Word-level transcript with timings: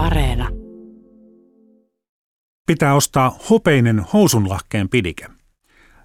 Areena. 0.00 0.48
Pitää 2.66 2.94
ostaa 2.94 3.38
hopeinen 3.50 3.98
housunlahkeen 4.12 4.88
pidike. 4.88 5.26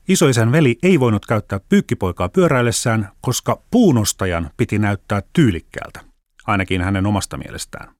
Isoisän 0.07 0.51
veli 0.51 0.77
ei 0.83 0.99
voinut 0.99 1.25
käyttää 1.25 1.59
pyykkipoikaa 1.69 2.29
pyöräillessään, 2.29 3.09
koska 3.21 3.61
puunostajan 3.71 4.49
piti 4.57 4.79
näyttää 4.79 5.21
tyylikkäältä, 5.33 5.99
ainakin 6.47 6.81
hänen 6.81 7.05
omasta 7.05 7.37
mielestään. 7.37 7.93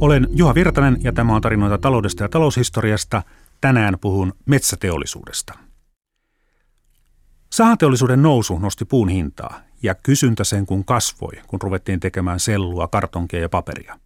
Olen 0.00 0.26
Juha 0.30 0.54
Virtanen 0.54 0.96
ja 1.00 1.12
tämä 1.12 1.34
on 1.34 1.40
tarinoita 1.40 1.78
taloudesta 1.78 2.24
ja 2.24 2.28
taloushistoriasta. 2.28 3.22
Tänään 3.60 3.96
puhun 4.00 4.32
metsäteollisuudesta. 4.46 5.67
Sahateollisuuden 7.58 8.22
nousu 8.22 8.58
nosti 8.58 8.84
puun 8.84 9.08
hintaa 9.08 9.60
ja 9.82 9.94
kysyntä 9.94 10.44
sen 10.44 10.66
kun 10.66 10.84
kasvoi, 10.84 11.32
kun 11.46 11.62
ruvettiin 11.62 12.00
tekemään 12.00 12.40
sellua, 12.40 12.88
kartonkia 12.88 13.40
ja 13.40 13.48
paperia. 13.48 13.98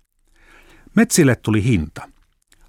Metsille 0.97 1.37
tuli 1.37 1.65
hinta. 1.65 2.09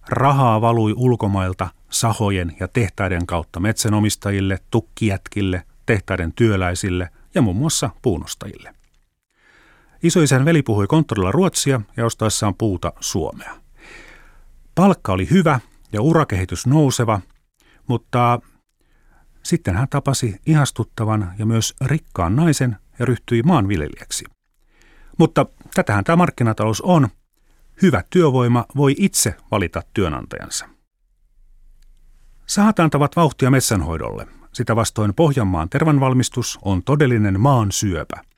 Rahaa 0.09 0.61
valui 0.61 0.93
ulkomailta 0.97 1.69
sahojen 1.89 2.55
ja 2.59 2.67
tehtaiden 2.67 3.25
kautta 3.25 3.59
metsänomistajille, 3.59 4.59
tukkijätkille, 4.71 5.63
tehtaiden 5.85 6.33
työläisille 6.33 7.09
ja 7.35 7.41
muun 7.41 7.57
muassa 7.57 7.89
puunostajille. 8.01 8.75
Isoisän 10.03 10.45
veli 10.45 10.63
puhui 10.63 10.87
konttorilla 10.87 11.31
ruotsia 11.31 11.81
ja 11.97 12.05
ostaessaan 12.05 12.55
puuta 12.55 12.93
Suomea. 12.99 13.55
Palkka 14.75 15.13
oli 15.13 15.29
hyvä 15.29 15.59
ja 15.93 16.01
urakehitys 16.01 16.67
nouseva, 16.67 17.19
mutta 17.87 18.39
sitten 19.43 19.75
hän 19.75 19.87
tapasi 19.89 20.41
ihastuttavan 20.45 21.33
ja 21.37 21.45
myös 21.45 21.73
rikkaan 21.85 22.35
naisen 22.35 22.77
ja 22.99 23.05
ryhtyi 23.05 23.43
maanviljelijäksi. 23.43 24.25
Mutta 25.17 25.45
tätähän 25.75 26.03
tämä 26.03 26.15
markkinatalous 26.15 26.81
on. 26.81 27.07
Hyvä 27.81 28.03
työvoima 28.09 28.65
voi 28.75 28.95
itse 28.97 29.35
valita 29.51 29.81
työnantajansa. 29.93 30.69
Sahat 32.45 32.79
antavat 32.79 33.15
vauhtia 33.15 33.51
metsänhoidolle. 33.51 34.27
Sitä 34.53 34.75
vastoin 34.75 35.13
Pohjanmaan 35.13 35.69
tervanvalmistus 35.69 36.59
on 36.61 36.83
todellinen 36.83 37.39
maan 37.39 37.71
syöpä– 37.71 38.15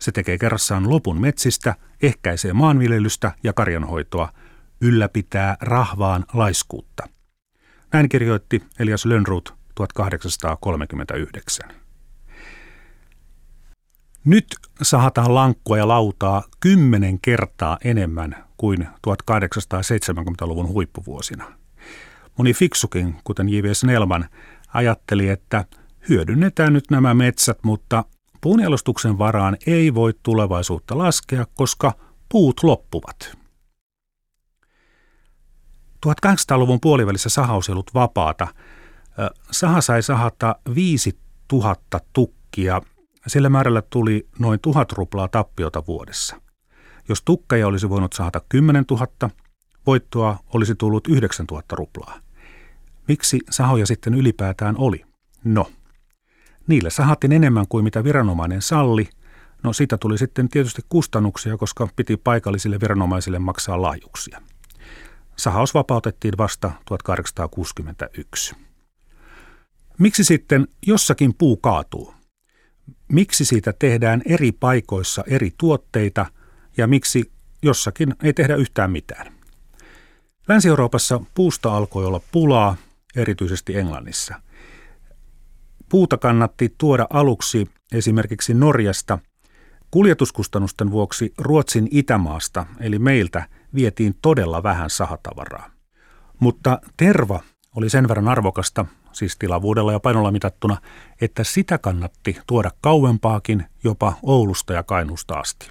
se 0.00 0.12
tekee 0.12 0.38
kerrassaan 0.38 0.90
lopun 0.90 1.20
metsistä, 1.20 1.74
ehkäisee 2.02 2.52
maanviljelystä 2.52 3.32
ja 3.42 3.52
karjanhoitoa, 3.52 4.32
ylläpitää 4.80 5.56
rahvaan 5.60 6.24
laiskuutta. 6.32 7.08
Näin 7.92 8.08
kirjoitti 8.08 8.62
Elias 8.78 9.06
Lönnrut 9.06 9.54
1839. 9.94 11.68
Nyt 14.24 14.46
sahataan 14.82 15.34
lankkua 15.34 15.78
ja 15.78 15.88
lautaa 15.88 16.42
kymmenen 16.60 17.20
kertaa 17.20 17.78
enemmän 17.84 18.44
kuin 18.56 18.88
1870-luvun 19.06 20.68
huippuvuosina. 20.68 21.52
Moni 22.38 22.54
fiksukin, 22.54 23.16
kuten 23.24 23.48
J.V. 23.48 23.74
Snellman, 23.74 24.28
ajatteli, 24.74 25.28
että 25.28 25.64
hyödynnetään 26.08 26.72
nyt 26.72 26.84
nämä 26.90 27.14
metsät, 27.14 27.58
mutta 27.64 28.04
Puunjalostuksen 28.40 29.18
varaan 29.18 29.56
ei 29.66 29.94
voi 29.94 30.14
tulevaisuutta 30.22 30.98
laskea, 30.98 31.46
koska 31.54 31.92
puut 32.28 32.60
loppuvat. 32.62 33.36
1800-luvun 36.06 36.80
puolivälissä 36.80 37.28
sahaus 37.28 37.68
ei 37.68 37.72
ollut 37.72 37.94
vapaata. 37.94 38.48
Saha 39.50 39.80
sai 39.80 40.02
sahata 40.02 40.56
5000 40.74 42.00
tukkia. 42.12 42.82
Sillä 43.26 43.48
määrällä 43.48 43.82
tuli 43.82 44.28
noin 44.38 44.60
1000 44.60 44.92
ruplaa 44.92 45.28
tappiota 45.28 45.82
vuodessa. 45.86 46.40
Jos 47.08 47.22
tukkeja 47.22 47.66
olisi 47.66 47.88
voinut 47.88 48.12
sahata 48.12 48.40
10 48.48 48.84
000, 48.90 49.30
voittoa 49.86 50.38
olisi 50.54 50.74
tullut 50.74 51.08
9000 51.08 51.76
ruplaa. 51.76 52.20
Miksi 53.08 53.38
sahoja 53.50 53.86
sitten 53.86 54.14
ylipäätään 54.14 54.74
oli? 54.78 55.04
No, 55.44 55.70
Niille 56.70 56.90
sahattiin 56.90 57.32
enemmän 57.32 57.68
kuin 57.68 57.84
mitä 57.84 58.04
viranomainen 58.04 58.62
salli. 58.62 59.08
No 59.62 59.72
siitä 59.72 59.98
tuli 59.98 60.18
sitten 60.18 60.48
tietysti 60.48 60.82
kustannuksia, 60.88 61.56
koska 61.56 61.88
piti 61.96 62.16
paikallisille 62.16 62.80
viranomaisille 62.80 63.38
maksaa 63.38 63.82
lahjuksia. 63.82 64.42
Sahaus 65.36 65.74
vapautettiin 65.74 66.34
vasta 66.38 66.70
1861. 66.84 68.56
Miksi 70.00 70.24
sitten 70.24 70.68
jossakin 70.86 71.34
puu 71.38 71.56
kaatuu? 71.56 72.14
Miksi 73.12 73.44
siitä 73.44 73.72
tehdään 73.78 74.22
eri 74.26 74.52
paikoissa 74.52 75.24
eri 75.26 75.50
tuotteita 75.58 76.26
ja 76.76 76.86
miksi 76.86 77.32
jossakin 77.62 78.14
ei 78.22 78.32
tehdä 78.32 78.56
yhtään 78.56 78.90
mitään? 78.90 79.32
Länsi-Euroopassa 80.48 81.20
puusta 81.34 81.76
alkoi 81.76 82.06
olla 82.06 82.20
pulaa, 82.32 82.76
erityisesti 83.16 83.76
Englannissa– 83.76 84.34
Puuta 85.90 86.18
kannatti 86.18 86.74
tuoda 86.78 87.06
aluksi 87.10 87.70
esimerkiksi 87.92 88.54
Norjasta. 88.54 89.18
Kuljetuskustannusten 89.90 90.90
vuoksi 90.90 91.34
Ruotsin 91.38 91.88
Itämaasta, 91.90 92.66
eli 92.80 92.98
meiltä, 92.98 93.48
vietiin 93.74 94.14
todella 94.22 94.62
vähän 94.62 94.90
sahatavaraa. 94.90 95.70
Mutta 96.40 96.80
terva 96.96 97.40
oli 97.76 97.90
sen 97.90 98.08
verran 98.08 98.28
arvokasta, 98.28 98.86
siis 99.12 99.36
tilavuudella 99.38 99.92
ja 99.92 100.00
painolla 100.00 100.30
mitattuna, 100.30 100.76
että 101.20 101.44
sitä 101.44 101.78
kannatti 101.78 102.36
tuoda 102.46 102.70
kauempaakin 102.80 103.64
jopa 103.84 104.14
Oulusta 104.22 104.72
ja 104.72 104.82
Kainuusta 104.82 105.34
asti. 105.34 105.68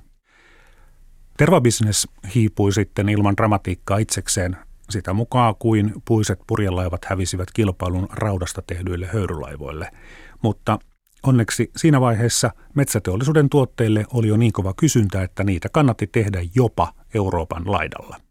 Tervabisnes 1.38 2.08
hiipui 2.36 2.72
sitten 2.72 3.10
ilman 3.10 3.38
dramatiikkaa 3.38 3.98
itsekseen 3.98 4.58
sitä 4.90 5.14
mukaan 5.14 5.56
kuin 5.60 5.94
puiset 6.06 6.40
purjelaivat 6.48 7.06
hävisivät 7.06 7.52
kilpailun 7.54 8.08
raudasta 8.12 8.62
tehdyille 8.62 9.08
höyrylaivoille. 9.14 9.92
Mutta 10.42 10.80
onneksi 11.24 11.72
siinä 11.78 12.02
vaiheessa 12.02 12.52
metsäteollisuuden 12.76 13.50
tuotteille 13.50 14.06
oli 14.14 14.28
jo 14.28 14.38
niin 14.38 14.54
kova 14.54 14.74
kysyntä, 14.74 15.24
että 15.24 15.44
niitä 15.44 15.70
kannatti 15.70 16.08
tehdä 16.08 16.42
jopa 16.56 16.94
Euroopan 17.14 17.72
laidalla. 17.72 18.29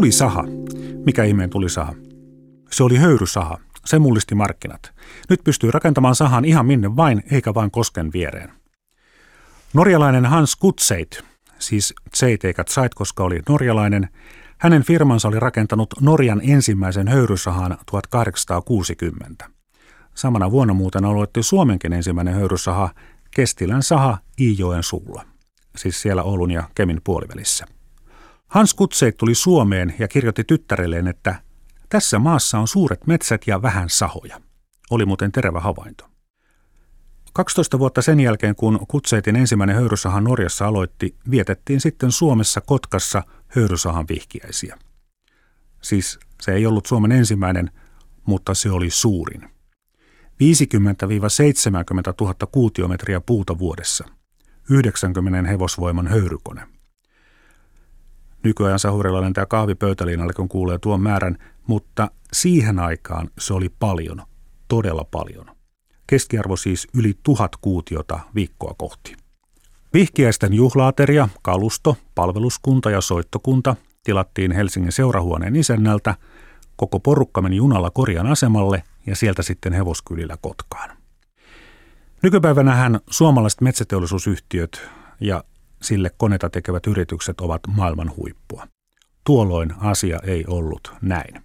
Tulisaha. 0.00 0.44
Mikä 1.06 1.24
ihmeen 1.24 1.50
tulisaha? 1.50 1.94
Se 2.70 2.84
oli 2.84 2.96
höyrysaha. 2.96 3.58
Se 3.84 3.98
mullisti 3.98 4.34
markkinat. 4.34 4.92
Nyt 5.28 5.40
pystyy 5.44 5.70
rakentamaan 5.70 6.14
sahan 6.14 6.44
ihan 6.44 6.66
minne 6.66 6.96
vain, 6.96 7.22
eikä 7.30 7.54
vain 7.54 7.70
kosken 7.70 8.12
viereen. 8.12 8.50
Norjalainen 9.74 10.26
Hans 10.26 10.56
Kutseit, 10.56 11.24
siis 11.58 11.94
Zeit 12.16 12.44
eikä 12.44 12.64
Zeit, 12.64 12.94
koska 12.94 13.24
oli 13.24 13.40
norjalainen, 13.48 14.08
hänen 14.58 14.82
firmansa 14.82 15.28
oli 15.28 15.40
rakentanut 15.40 15.94
Norjan 16.00 16.40
ensimmäisen 16.44 17.08
höyrysahan 17.08 17.78
1860. 17.86 19.50
Samana 20.14 20.50
vuonna 20.50 20.74
muuten 20.74 21.04
aloitti 21.04 21.42
Suomenkin 21.42 21.92
ensimmäinen 21.92 22.34
höyrysaha 22.34 22.90
Kestilän 23.30 23.82
saha 23.82 24.18
Iijoen 24.40 24.82
suulla, 24.82 25.24
siis 25.76 26.02
siellä 26.02 26.22
Oulun 26.22 26.50
ja 26.50 26.68
Kemin 26.74 27.00
puolivälissä. 27.04 27.79
Hans 28.50 28.74
Kutseit 28.74 29.16
tuli 29.16 29.34
Suomeen 29.34 29.94
ja 29.98 30.08
kirjoitti 30.08 30.44
tyttärelleen, 30.44 31.08
että 31.08 31.34
tässä 31.88 32.18
maassa 32.18 32.58
on 32.58 32.68
suuret 32.68 33.06
metsät 33.06 33.46
ja 33.46 33.62
vähän 33.62 33.88
sahoja. 33.88 34.40
Oli 34.90 35.06
muuten 35.06 35.32
terävä 35.32 35.60
havainto. 35.60 36.10
12 37.32 37.78
vuotta 37.78 38.02
sen 38.02 38.20
jälkeen, 38.20 38.54
kun 38.54 38.86
Kutseitin 38.88 39.36
ensimmäinen 39.36 39.76
höyrysahan 39.76 40.24
Norjassa 40.24 40.66
aloitti, 40.66 41.16
vietettiin 41.30 41.80
sitten 41.80 42.12
Suomessa 42.12 42.60
Kotkassa 42.60 43.22
höyrysahan 43.48 44.06
vihkiäisiä. 44.08 44.78
Siis 45.82 46.18
se 46.40 46.52
ei 46.52 46.66
ollut 46.66 46.86
Suomen 46.86 47.12
ensimmäinen, 47.12 47.70
mutta 48.26 48.54
se 48.54 48.70
oli 48.70 48.90
suurin. 48.90 49.42
50-70 49.42 49.46
000 52.20 52.34
kuutiometriä 52.52 53.20
puuta 53.20 53.58
vuodessa. 53.58 54.04
90 54.70 55.50
hevosvoiman 55.50 56.06
höyrykone. 56.06 56.79
Nykyajan 58.44 58.78
sahurilla 58.78 59.20
lentää 59.20 59.46
kahvi 59.46 59.74
pöytäliinalle, 59.74 60.32
kun 60.32 60.48
kuulee 60.48 60.78
tuon 60.78 61.00
määrän, 61.00 61.38
mutta 61.66 62.10
siihen 62.32 62.78
aikaan 62.78 63.30
se 63.38 63.54
oli 63.54 63.68
paljon, 63.78 64.22
todella 64.68 65.04
paljon. 65.10 65.46
Keskiarvo 66.06 66.56
siis 66.56 66.88
yli 66.94 67.14
tuhat 67.22 67.56
kuutiota 67.56 68.20
viikkoa 68.34 68.74
kohti. 68.78 69.16
Vihkiäisten 69.94 70.54
juhlaateria, 70.54 71.28
kalusto, 71.42 71.96
palveluskunta 72.14 72.90
ja 72.90 73.00
soittokunta 73.00 73.76
tilattiin 74.04 74.52
Helsingin 74.52 74.92
seurahuoneen 74.92 75.56
isännältä. 75.56 76.14
Koko 76.76 77.00
porukka 77.00 77.42
meni 77.42 77.56
junalla 77.56 77.90
Korjan 77.90 78.26
asemalle 78.26 78.82
ja 79.06 79.16
sieltä 79.16 79.42
sitten 79.42 79.72
hevoskylillä 79.72 80.36
Kotkaan. 80.40 80.96
Nykypäivänähän 82.22 83.00
suomalaiset 83.10 83.60
metsäteollisuusyhtiöt 83.60 84.88
ja 85.20 85.44
sille 85.82 86.10
koneita 86.16 86.50
tekevät 86.50 86.86
yritykset 86.86 87.40
ovat 87.40 87.60
maailman 87.66 88.16
huippua. 88.16 88.66
Tuolloin 89.24 89.74
asia 89.78 90.18
ei 90.22 90.44
ollut 90.48 90.92
näin. 91.02 91.42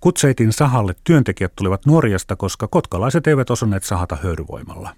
Kutseitin 0.00 0.52
sahalle 0.52 0.94
työntekijät 1.04 1.52
tulivat 1.56 1.86
Norjasta, 1.86 2.36
koska 2.36 2.68
kotkalaiset 2.68 3.26
eivät 3.26 3.50
osanneet 3.50 3.84
sahata 3.84 4.16
höyryvoimalla. 4.22 4.96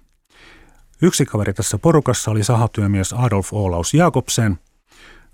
Yksi 1.01 1.25
kaveri 1.25 1.53
tässä 1.53 1.77
porukassa 1.77 2.31
oli 2.31 2.43
sahatyömies 2.43 3.13
Adolf 3.13 3.53
Olaus 3.53 3.93
Jakobsen. 3.93 4.59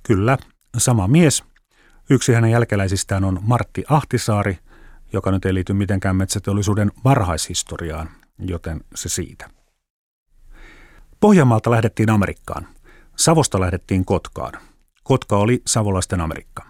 Kyllä, 0.03 0.37
sama 0.77 1.07
mies. 1.07 1.43
Yksi 2.09 2.33
hänen 2.33 2.51
jälkeläisistään 2.51 3.23
on 3.23 3.39
Martti 3.41 3.83
Ahtisaari, 3.89 4.59
joka 5.13 5.31
nyt 5.31 5.45
ei 5.45 5.53
liity 5.53 5.73
mitenkään 5.73 6.15
metsäteollisuuden 6.15 6.91
varhaishistoriaan, 7.03 8.09
joten 8.39 8.81
se 8.95 9.09
siitä. 9.09 9.49
Pohjanmaalta 11.19 11.71
lähdettiin 11.71 12.09
Amerikkaan. 12.09 12.67
Savosta 13.17 13.59
lähdettiin 13.59 14.05
Kotkaan. 14.05 14.53
Kotka 15.03 15.37
oli 15.37 15.61
savolaisten 15.67 16.21
Amerikka. 16.21 16.63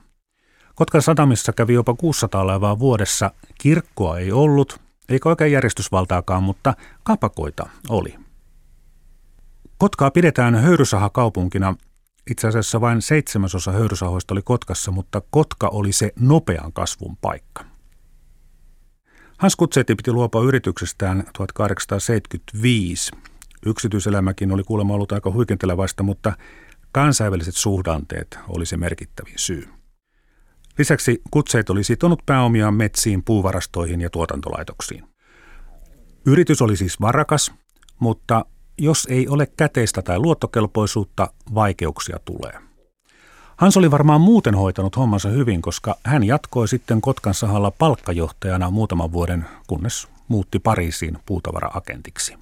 Kotkan 0.76 1.02
satamissa 1.02 1.54
kävi 1.54 1.74
jopa 1.74 1.94
600 1.94 2.48
laivaa 2.48 2.80
vuodessa. 2.80 3.32
Kirkkoa 3.58 4.18
ei 4.20 4.32
ollut, 4.32 4.80
eikä 5.10 5.30
oikein 5.30 5.52
järjestysvaltaakaan, 5.52 6.44
mutta 6.44 6.74
kapakoita 7.04 7.70
oli. 7.90 8.16
Kotkaa 9.78 10.12
pidetään 10.12 10.56
höyrysaha-kaupunkina. 10.56 11.76
Itse 12.32 12.48
asiassa 12.48 12.82
vain 12.82 13.02
seitsemäsosa 13.02 13.72
höyrysahoista 13.72 14.34
oli 14.34 14.42
Kotkassa, 14.42 14.92
mutta 14.92 15.22
Kotka 15.30 15.68
oli 15.68 15.92
se 15.92 16.14
nopean 16.20 16.74
kasvun 16.74 17.18
paikka. 17.18 17.66
Hans 19.38 19.56
Kutsetti 19.56 19.96
piti 19.96 20.12
luopua 20.12 20.44
yrityksestään 20.44 21.24
1875. 21.38 23.12
Yksityiselämäkin 23.66 24.52
oli 24.52 24.64
kuulemma 24.64 24.94
ollut 24.94 25.12
aika 25.12 25.32
huikentelevaista, 25.32 26.04
mutta 26.04 26.34
kansainväliset 26.92 27.56
suhdanteet 27.56 28.40
oli 28.48 28.66
se 28.66 28.78
merkittävin 28.78 29.34
syy. 29.38 29.70
Lisäksi 30.78 31.22
Kutseit 31.32 31.70
oli 31.70 31.84
sitonut 31.84 32.22
pääomiaan 32.26 32.74
metsiin, 32.74 33.24
puuvarastoihin 33.24 34.02
ja 34.02 34.10
tuotantolaitoksiin. 34.10 35.04
Yritys 36.26 36.62
oli 36.62 36.78
siis 36.78 37.02
varakas, 37.02 37.52
mutta 38.00 38.46
jos 38.78 39.08
ei 39.10 39.28
ole 39.28 39.48
käteistä 39.58 40.02
tai 40.02 40.20
luottokelpoisuutta, 40.20 41.34
vaikeuksia 41.54 42.20
tulee. 42.26 42.60
Hans 43.58 43.78
oli 43.78 43.92
varmaan 43.92 44.22
muuten 44.22 44.56
hoitanut 44.56 44.98
hommansa 44.98 45.30
hyvin, 45.30 45.62
koska 45.62 45.96
hän 46.04 46.24
jatkoi 46.24 46.68
sitten 46.68 47.02
Kotkan 47.02 47.34
sahalla 47.34 47.72
palkkajohtajana 47.72 48.70
muutaman 48.70 49.12
vuoden, 49.12 49.46
kunnes 49.68 50.08
muutti 50.28 50.60
Pariisiin 50.60 51.18
puutavara-agentiksi. 51.26 52.38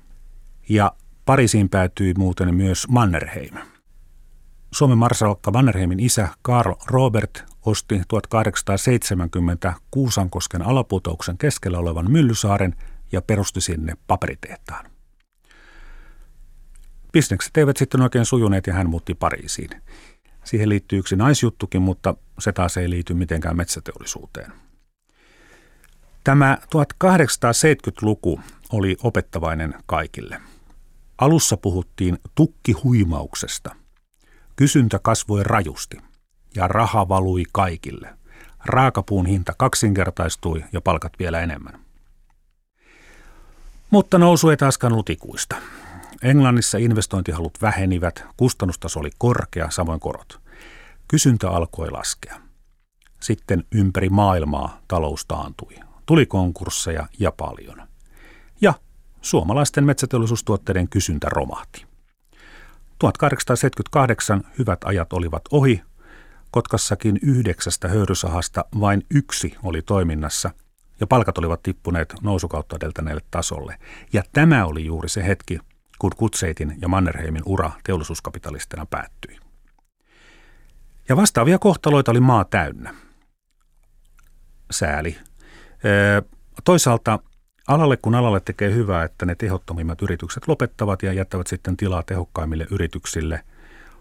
Ja 0.70 0.92
Pariisiin 1.26 1.70
päätyi 1.70 2.14
muuten 2.18 2.56
myös 2.56 2.88
Mannerheim. 2.88 3.56
Suomen 4.72 4.98
marsalkka 4.98 5.52
Mannerheimin 5.52 6.00
isä 6.00 6.28
Karl 6.42 6.74
Robert 6.88 7.44
osti 7.66 8.02
1870 8.08 9.74
Kuusankosken 9.92 10.62
alaputouksen 10.62 11.38
keskellä 11.38 11.78
olevan 11.80 12.12
Myllysaaren 12.12 12.76
ja 13.12 13.22
perusti 13.22 13.62
sinne 13.62 13.94
paperitehtaan. 14.08 14.86
Bisnekset 17.14 17.58
eivät 17.58 17.78
sitten 17.78 18.02
oikein 18.02 18.26
sujuneet 18.26 18.68
ja 18.68 18.74
hän 18.74 18.90
muutti 18.90 19.14
Pariisiin. 19.14 19.70
Siihen 20.44 20.70
liittyy 20.70 21.00
yksi 21.00 21.16
naisjuttukin, 21.16 21.82
mutta 21.82 22.16
se 22.40 22.52
taas 22.52 22.78
ei 22.78 22.90
liity 22.90 23.14
mitenkään 23.14 23.58
metsäteollisuuteen. 23.58 24.54
Tämä 26.24 26.58
1870-luku 26.64 28.40
oli 28.72 28.98
opettavainen 29.04 29.74
kaikille. 29.86 30.42
Alussa 31.22 31.58
puhuttiin 31.58 32.18
tukkihuimauksesta. 32.36 33.76
Kysyntä 34.56 35.00
kasvoi 35.00 35.44
rajusti 35.44 35.98
ja 36.56 36.68
raha 36.68 37.10
valui 37.10 37.44
kaikille. 37.52 38.18
Raakapuun 38.66 39.26
hinta 39.26 39.54
kaksinkertaistui 39.58 40.64
ja 40.74 40.82
palkat 40.82 41.14
vielä 41.20 41.40
enemmän. 41.40 41.80
Mutta 43.90 44.18
nousu 44.18 44.50
ei 44.50 44.58
taaskaan 44.58 44.94
ollut 44.94 45.10
ikuista. 45.10 45.56
Englannissa 46.22 46.78
investointihalut 46.78 47.58
vähenivät, 47.62 48.24
kustannustaso 48.38 49.00
oli 49.00 49.10
korkea, 49.18 49.70
samoin 49.70 50.00
korot. 50.00 50.40
Kysyntä 51.08 51.50
alkoi 51.50 51.92
laskea. 51.92 52.42
Sitten 53.20 53.64
ympäri 53.72 54.10
maailmaa 54.10 54.80
talous 54.88 55.26
taantui. 55.26 55.76
Tuli 56.06 56.26
konkursseja 56.26 57.08
ja 57.20 57.32
paljon. 57.32 57.91
Suomalaisten 59.22 59.84
metsäteollisuustuotteiden 59.84 60.90
kysyntä 60.90 61.28
romahti. 61.30 61.86
1878 63.00 64.44
hyvät 64.60 64.84
ajat 64.84 65.14
olivat 65.14 65.42
ohi. 65.52 65.82
Kotkassakin 66.52 67.20
yhdeksästä 67.22 67.88
höyrysahasta 67.88 68.66
vain 68.80 69.06
yksi 69.10 69.56
oli 69.64 69.82
toiminnassa 69.82 70.52
ja 71.00 71.08
palkat 71.08 71.38
olivat 71.38 71.64
tippuneet 71.64 72.14
nousukautta 72.22 72.76
edeltäneelle 72.76 73.22
tasolle. 73.32 73.78
Ja 74.14 74.24
tämä 74.34 74.66
oli 74.66 74.86
juuri 74.86 75.10
se 75.10 75.28
hetki, 75.28 75.60
kun 76.00 76.12
Kutseitin 76.18 76.78
ja 76.82 76.88
Mannerheimin 76.88 77.44
ura 77.46 77.72
teollisuuskapitalistina 77.84 78.86
päättyi. 78.86 79.40
Ja 81.10 81.16
vastaavia 81.16 81.60
kohtaloita 81.60 82.12
oli 82.12 82.20
maa 82.20 82.46
täynnä. 82.46 82.94
Sääli. 84.72 85.18
Toisaalta 86.64 87.20
alalle 87.68 87.98
kun 87.98 88.16
alalle 88.16 88.40
tekee 88.40 88.74
hyvää, 88.74 89.04
että 89.04 89.26
ne 89.26 89.36
tehottomimmat 89.36 90.02
yritykset 90.02 90.48
lopettavat 90.48 91.04
ja 91.04 91.14
jättävät 91.14 91.48
sitten 91.48 91.78
tilaa 91.78 92.04
tehokkaimmille 92.04 92.68
yrityksille. 92.72 93.44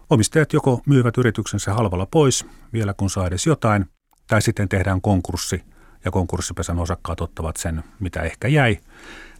Omistajat 0.09 0.53
joko 0.53 0.81
myyvät 0.85 1.17
yrityksensä 1.17 1.73
halvalla 1.73 2.05
pois, 2.05 2.45
vielä 2.73 2.93
kun 2.93 3.09
saa 3.09 3.27
edes 3.27 3.45
jotain, 3.45 3.85
tai 4.27 4.41
sitten 4.41 4.69
tehdään 4.69 5.01
konkurssi 5.01 5.63
ja 6.05 6.11
konkurssipesän 6.11 6.79
osakkaat 6.79 7.21
ottavat 7.21 7.57
sen, 7.57 7.83
mitä 7.99 8.21
ehkä 8.21 8.47
jäi, 8.47 8.77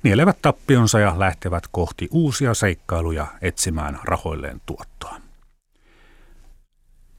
nielevät 0.04 0.42
tappionsa 0.42 1.00
ja 1.00 1.20
lähtevät 1.20 1.64
kohti 1.72 2.08
uusia 2.12 2.54
seikkailuja 2.54 3.28
etsimään 3.42 4.00
rahoilleen 4.04 4.62
tuottoa. 4.66 5.16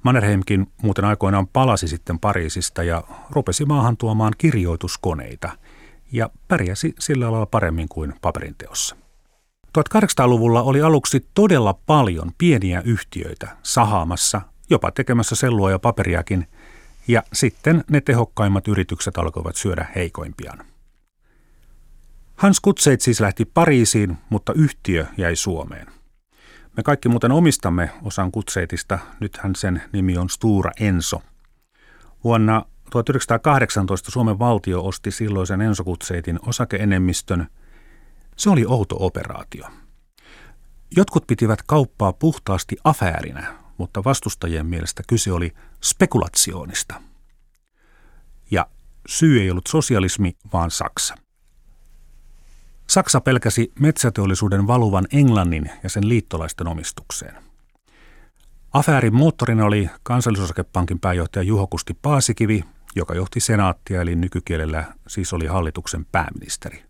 Mannerheimkin 0.02 0.66
muuten 0.82 1.04
aikoinaan 1.04 1.46
palasi 1.46 1.88
sitten 1.88 2.18
Pariisista 2.18 2.82
ja 2.82 3.04
rupesi 3.30 3.64
maahan 3.64 3.96
tuomaan 3.96 4.32
kirjoituskoneita 4.38 5.50
ja 6.12 6.30
pärjäsi 6.48 6.94
sillä 6.98 7.30
lailla 7.30 7.46
paremmin 7.46 7.88
kuin 7.88 8.14
paperinteossa. 8.20 8.96
1800-luvulla 9.78 10.62
oli 10.62 10.82
aluksi 10.82 11.26
todella 11.34 11.78
paljon 11.86 12.32
pieniä 12.38 12.82
yhtiöitä 12.84 13.56
sahaamassa, 13.62 14.40
jopa 14.70 14.90
tekemässä 14.90 15.34
sellua 15.34 15.70
ja 15.70 15.78
paperiakin, 15.78 16.46
ja 17.08 17.22
sitten 17.32 17.84
ne 17.90 18.00
tehokkaimmat 18.00 18.68
yritykset 18.68 19.18
alkoivat 19.18 19.56
syödä 19.56 19.86
heikoimpiaan. 19.94 20.64
Hans 22.36 22.60
Kutseit 22.60 23.00
siis 23.00 23.20
lähti 23.20 23.44
Pariisiin, 23.44 24.18
mutta 24.30 24.52
yhtiö 24.52 25.06
jäi 25.16 25.36
Suomeen. 25.36 25.86
Me 26.76 26.82
kaikki 26.82 27.08
muuten 27.08 27.32
omistamme 27.32 27.90
osan 28.02 28.32
Kutseitista, 28.32 28.98
nythän 29.20 29.54
sen 29.56 29.82
nimi 29.92 30.18
on 30.18 30.30
Stura 30.30 30.70
Enso. 30.80 31.22
Vuonna 32.24 32.62
1918 32.92 34.10
Suomen 34.10 34.38
valtio 34.38 34.84
osti 34.86 35.10
silloisen 35.10 35.60
Enso 35.60 35.84
Kutseitin 35.84 36.38
osakeenemmistön. 36.46 37.46
Se 38.36 38.50
oli 38.50 38.64
outo 38.66 38.96
operaatio. 38.98 39.64
Jotkut 40.96 41.26
pitivät 41.26 41.62
kauppaa 41.66 42.12
puhtaasti 42.12 42.76
afäärinä, 42.84 43.54
mutta 43.78 44.04
vastustajien 44.04 44.66
mielestä 44.66 45.02
kyse 45.08 45.32
oli 45.32 45.52
spekulationista. 45.84 47.02
Ja 48.50 48.66
syy 49.08 49.40
ei 49.40 49.50
ollut 49.50 49.66
sosialismi, 49.66 50.36
vaan 50.52 50.70
Saksa. 50.70 51.14
Saksa 52.86 53.20
pelkäsi 53.20 53.72
metsäteollisuuden 53.80 54.66
valuvan 54.66 55.06
Englannin 55.12 55.70
ja 55.82 55.88
sen 55.88 56.08
liittolaisten 56.08 56.68
omistukseen. 56.68 57.34
Afäärin 58.72 59.14
moottorina 59.14 59.64
oli 59.64 59.90
kansallisosakepankin 60.02 61.00
pääjohtaja 61.00 61.42
Juho 61.42 61.66
Kusti 61.66 61.94
Paasikivi, 62.02 62.64
joka 62.96 63.14
johti 63.14 63.40
senaattia 63.40 64.00
eli 64.00 64.16
nykykielellä 64.16 64.84
siis 65.08 65.32
oli 65.32 65.46
hallituksen 65.46 66.04
pääministeri. 66.04 66.84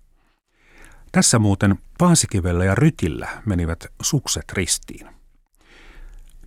Tässä 1.12 1.38
muuten 1.38 1.78
Paasikivellä 1.98 2.64
ja 2.64 2.74
Rytillä 2.74 3.28
menivät 3.46 3.86
sukset 4.02 4.52
ristiin. 4.52 5.08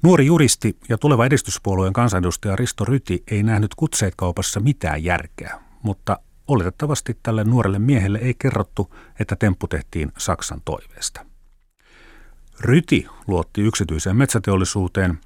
Nuori 0.03 0.25
juristi 0.25 0.77
ja 0.89 0.97
tuleva 0.97 1.25
edistyspuolueen 1.25 1.93
kansanedustaja 1.93 2.55
Risto 2.55 2.85
Ryti 2.85 3.23
ei 3.31 3.43
nähnyt 3.43 3.75
kutseet 3.75 4.13
kaupassa 4.17 4.59
mitään 4.59 5.03
järkeä, 5.03 5.59
mutta 5.83 6.19
Oletettavasti 6.47 7.17
tälle 7.23 7.43
nuorelle 7.43 7.79
miehelle 7.79 8.17
ei 8.17 8.33
kerrottu, 8.39 8.95
että 9.19 9.35
temppu 9.35 9.67
tehtiin 9.67 10.11
Saksan 10.17 10.61
toiveesta. 10.65 11.25
Ryti 12.59 13.07
luotti 13.27 13.61
yksityiseen 13.61 14.15
metsäteollisuuteen 14.15 15.19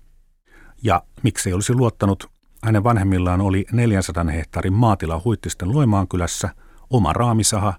ja 0.84 1.04
miksei 1.24 1.54
olisi 1.54 1.74
luottanut, 1.74 2.32
hänen 2.64 2.84
vanhemmillaan 2.84 3.42
oli 3.42 3.66
400 3.72 4.24
hehtaarin 4.24 4.74
maatila 4.74 5.22
Huittisten 5.26 5.74
Loimaankylässä, 5.74 6.50
oma 6.90 7.14
raamisaha 7.14 7.74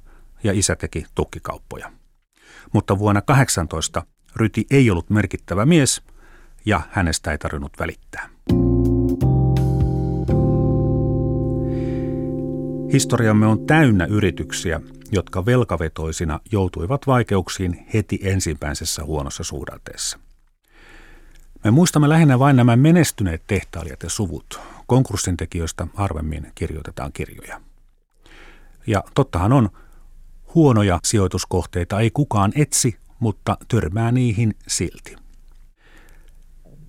ja 0.44 0.52
isä 0.52 0.76
teki 0.76 1.06
tukkikauppoja. 1.14 1.92
Mutta 2.72 2.98
vuonna 2.98 3.22
18 3.22 4.02
Ryti 4.36 4.66
ei 4.70 4.90
ollut 4.90 5.10
merkittävä 5.10 5.66
mies 5.66 6.02
ja 6.64 6.80
hänestä 6.90 7.32
ei 7.32 7.38
tarvinnut 7.38 7.72
välittää. 7.80 8.28
Historiamme 12.92 13.46
on 13.46 13.66
täynnä 13.66 14.04
yrityksiä, 14.04 14.80
jotka 15.12 15.46
velkavetoisina 15.46 16.40
joutuivat 16.52 17.06
vaikeuksiin 17.06 17.86
heti 17.94 18.18
ensimmäisessä 18.22 19.04
huonossa 19.04 19.44
suhdanteessa. 19.44 20.18
Me 21.64 21.70
muistamme 21.70 22.08
lähinnä 22.08 22.38
vain 22.38 22.56
nämä 22.56 22.76
menestyneet 22.76 23.42
tehtailijat 23.46 24.02
ja 24.02 24.10
suvut. 24.10 24.60
Konkurssin 24.86 25.36
tekijöistä 25.36 25.86
harvemmin 25.94 26.52
kirjoitetaan 26.54 27.12
kirjoja. 27.12 27.60
Ja 28.86 29.04
tottahan 29.14 29.52
on, 29.52 29.70
huonoja 30.54 30.98
sijoituskohteita 31.04 32.00
ei 32.00 32.10
kukaan 32.10 32.52
etsi, 32.56 32.96
mutta 33.18 33.56
törmää 33.68 34.12
niihin 34.12 34.54
silti. 34.68 35.16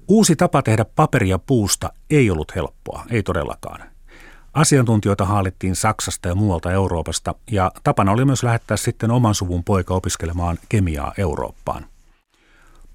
Uusi 0.08 0.36
tapa 0.36 0.62
tehdä 0.62 0.86
paperia 0.86 1.40
puusta 1.40 1.94
ei 2.10 2.32
ollut 2.32 2.56
helppoa, 2.56 3.06
ei 3.10 3.24
todellakaan. 3.24 3.92
Asiantuntijoita 4.54 5.26
haalittiin 5.26 5.76
Saksasta 5.76 6.28
ja 6.28 6.36
muualta 6.36 6.72
Euroopasta 6.72 7.36
ja 7.52 7.72
tapana 7.84 8.12
oli 8.12 8.26
myös 8.26 8.44
lähettää 8.44 8.78
sitten 8.78 9.12
oman 9.12 9.36
suvun 9.36 9.64
poika 9.64 9.94
opiskelemaan 9.94 10.58
kemiaa 10.70 11.14
Eurooppaan. 11.18 11.91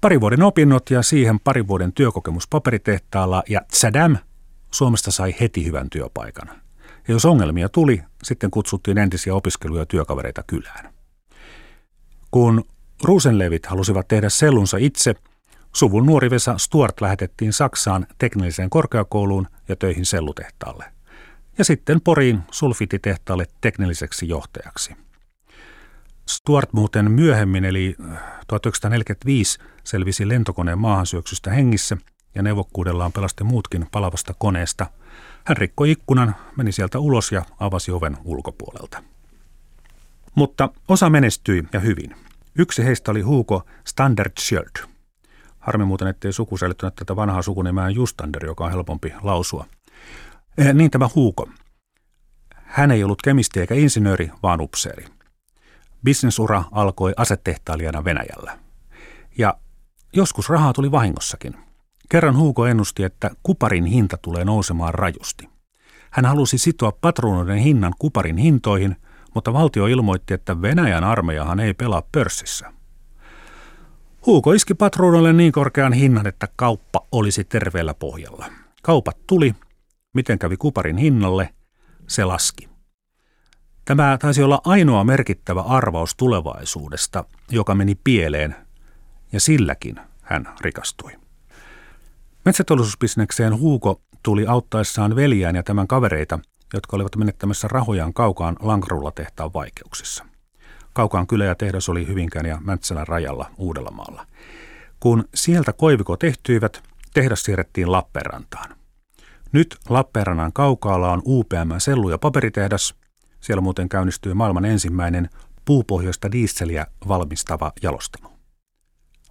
Pari 0.01 0.21
vuoden 0.21 0.43
opinnot 0.43 0.89
ja 0.89 1.01
siihen 1.01 1.39
pari 1.39 1.67
vuoden 1.67 1.93
työkokemus 1.93 2.47
paperitehtaalla 2.47 3.43
ja 3.49 3.61
tsadam, 3.71 4.17
Suomesta 4.71 5.11
sai 5.11 5.35
heti 5.39 5.65
hyvän 5.65 5.89
työpaikan. 5.89 6.49
Ja 7.07 7.13
jos 7.13 7.25
ongelmia 7.25 7.69
tuli, 7.69 8.03
sitten 8.23 8.51
kutsuttiin 8.51 8.97
entisiä 8.97 9.35
opiskeluja 9.35 9.81
ja 9.81 9.85
työkavereita 9.85 10.43
kylään. 10.47 10.93
Kun 12.31 12.63
Ruusenlevit 13.03 13.65
halusivat 13.65 14.07
tehdä 14.07 14.29
sellunsa 14.29 14.77
itse, 14.77 15.15
suvun 15.75 16.05
nuori 16.05 16.29
Vesa 16.29 16.57
Stuart 16.57 17.01
lähetettiin 17.01 17.53
Saksaan 17.53 18.07
teknilliseen 18.17 18.69
korkeakouluun 18.69 19.47
ja 19.67 19.75
töihin 19.75 20.05
sellutehtaalle. 20.05 20.85
Ja 21.57 21.65
sitten 21.65 22.01
Poriin 22.01 22.39
sulfititehtaalle 22.51 23.45
teknilliseksi 23.61 24.27
johtajaksi. 24.27 25.06
Stuart 26.29 26.73
muuten 26.73 27.11
myöhemmin, 27.11 27.65
eli 27.65 27.95
1945, 28.47 29.59
selvisi 29.83 30.29
lentokoneen 30.29 30.79
maahansyöksystä 30.79 31.51
hengissä 31.51 31.97
ja 32.35 32.43
neuvokkuudellaan 32.43 33.11
pelasti 33.11 33.43
muutkin 33.43 33.87
palavasta 33.91 34.33
koneesta. 34.39 34.85
Hän 35.45 35.57
rikkoi 35.57 35.91
ikkunan, 35.91 36.35
meni 36.57 36.71
sieltä 36.71 36.99
ulos 36.99 37.31
ja 37.31 37.45
avasi 37.59 37.91
oven 37.91 38.17
ulkopuolelta. 38.23 39.03
Mutta 40.35 40.69
osa 40.87 41.09
menestyi 41.09 41.63
ja 41.73 41.79
hyvin. 41.79 42.15
Yksi 42.57 42.85
heistä 42.85 43.11
oli 43.11 43.21
Hugo 43.21 43.65
Standard 43.83 44.33
Harmi 45.59 45.85
muuten, 45.85 46.07
ettei 46.07 46.33
suku 46.33 46.55
tätä 46.95 47.15
vanhaa 47.15 47.41
sukunimeään 47.41 47.95
Justander, 47.95 48.45
joka 48.45 48.65
on 48.65 48.71
helpompi 48.71 49.13
lausua. 49.21 49.65
Eh, 50.57 50.73
niin 50.73 50.91
tämä 50.91 51.09
Huuko. 51.15 51.49
Hän 52.53 52.91
ei 52.91 53.03
ollut 53.03 53.21
kemisti 53.21 53.59
eikä 53.59 53.75
insinööri, 53.75 54.31
vaan 54.43 54.61
upseeri. 54.61 55.16
Bisnesura 56.07 56.63
alkoi 56.71 57.13
asetehtailijana 57.17 58.03
Venäjällä. 58.03 58.59
Ja 59.37 59.57
joskus 60.13 60.49
rahaa 60.49 60.73
tuli 60.73 60.91
vahingossakin. 60.91 61.55
Kerran 62.09 62.37
Huuko 62.37 62.65
ennusti, 62.65 63.03
että 63.03 63.31
kuparin 63.43 63.85
hinta 63.85 64.17
tulee 64.17 64.45
nousemaan 64.45 64.93
rajusti. 64.93 65.49
Hän 66.11 66.25
halusi 66.25 66.57
sitoa 66.57 66.91
patruunoiden 66.91 67.57
hinnan 67.57 67.93
kuparin 67.99 68.37
hintoihin, 68.37 68.95
mutta 69.33 69.53
valtio 69.53 69.87
ilmoitti, 69.87 70.33
että 70.33 70.61
Venäjän 70.61 71.03
armeijahan 71.03 71.59
ei 71.59 71.73
pelaa 71.73 72.03
pörssissä. 72.11 72.73
Huuko 74.25 74.53
iski 74.53 74.73
patruunalle 74.73 75.33
niin 75.33 75.51
korkean 75.51 75.93
hinnan, 75.93 76.27
että 76.27 76.47
kauppa 76.55 77.07
olisi 77.11 77.43
terveellä 77.43 77.93
pohjalla. 77.93 78.45
Kaupat 78.83 79.17
tuli. 79.27 79.55
Miten 80.13 80.39
kävi 80.39 80.57
kuparin 80.57 80.97
hinnalle? 80.97 81.53
Se 82.07 82.25
laski. 82.25 82.66
Tämä 83.87 84.17
taisi 84.21 84.43
olla 84.43 84.61
ainoa 84.65 85.03
merkittävä 85.03 85.61
arvaus 85.61 86.15
tulevaisuudesta, 86.15 87.23
joka 87.51 87.75
meni 87.75 87.95
pieleen, 88.03 88.55
ja 89.31 89.39
silläkin 89.39 89.99
hän 90.21 90.49
rikastui. 90.61 91.11
Metsäteollisuusbisnekseen 92.45 93.59
Huuko 93.59 94.01
tuli 94.23 94.47
auttaessaan 94.47 95.15
veljään 95.15 95.55
ja 95.55 95.63
tämän 95.63 95.87
kavereita, 95.87 96.39
jotka 96.73 96.95
olivat 96.95 97.15
menettämässä 97.15 97.67
rahojaan 97.67 98.13
kaukaan 98.13 98.55
Lankrulla 98.59 99.11
tehtaan 99.11 99.53
vaikeuksissa. 99.53 100.25
Kaukaan 100.93 101.27
kylä 101.27 101.45
ja 101.45 101.55
tehdas 101.55 101.89
oli 101.89 102.07
Hyvinkään 102.07 102.45
ja 102.45 102.57
Mäntsälän 102.61 103.07
rajalla 103.07 103.51
Uudellamaalla. 103.57 104.25
Kun 104.99 105.25
sieltä 105.35 105.73
koiviko 105.73 106.17
tehtyivät, 106.17 106.83
tehdas 107.13 107.43
siirrettiin 107.43 107.91
Lappeenrantaan. 107.91 108.75
Nyt 109.51 109.77
Lappeenrannan 109.89 110.53
kaukaalla 110.53 111.11
on 111.11 111.21
UPM 111.25 111.71
sellu- 111.77 112.09
ja 112.09 112.17
paperitehdas. 112.17 112.95
Siellä 113.39 113.61
muuten 113.61 113.89
käynnistyi 113.89 114.33
maailman 114.33 114.65
ensimmäinen 114.65 115.29
puupohjoista 115.65 116.31
diisseliä 116.31 116.85
valmistava 117.07 117.71
jalostamo. 117.81 118.29